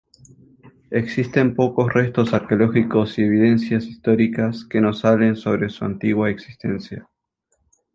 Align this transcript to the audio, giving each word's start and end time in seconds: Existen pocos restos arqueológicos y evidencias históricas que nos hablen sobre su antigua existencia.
Existen 0.89 1.53
pocos 1.53 1.93
restos 1.93 2.33
arqueológicos 2.33 3.19
y 3.19 3.21
evidencias 3.21 3.83
históricas 3.85 4.65
que 4.65 4.81
nos 4.81 5.05
hablen 5.05 5.35
sobre 5.35 5.69
su 5.69 5.85
antigua 5.85 6.31
existencia. 6.31 7.07